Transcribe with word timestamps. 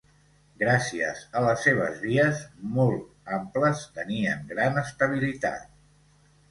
Gràcies 0.61 1.19
a 1.41 1.43
les 1.49 1.65
seves 1.67 2.01
vies, 2.07 2.41
molt 2.79 3.37
amples, 3.39 3.87
tenien 4.01 4.45
gran 4.55 4.85
estabilitat. 4.89 5.71